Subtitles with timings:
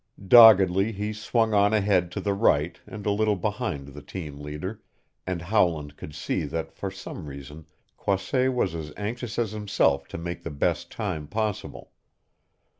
[0.27, 4.81] Doggedly he swung on ahead to the right and a little behind the team leader,
[5.27, 10.17] and Howland could see that for some reason Croisset was as anxious as himself to
[10.17, 11.91] make the best time possible.